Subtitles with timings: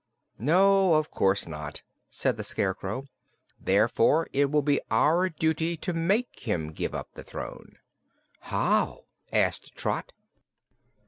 [0.39, 3.05] "No, of course not," said the Scarecrow.
[3.59, 7.77] "Therefore it will be our duty to make him give up the throne."
[8.39, 10.11] "How?" asked Trot.